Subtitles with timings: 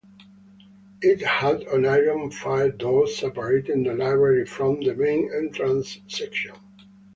[1.03, 6.55] It had an iron fire-door separating the library from the main entrance section.